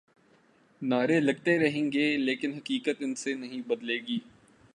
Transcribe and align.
نعرے 0.81 1.19
لگتے 1.19 1.57
رہیں 1.59 1.91
گے 1.91 2.17
لیکن 2.17 2.53
حقیقت 2.53 3.01
ان 3.01 3.15
سے 3.15 3.33
نہیں 3.33 3.61
بدلے 3.67 3.97
گی۔ 3.97 4.19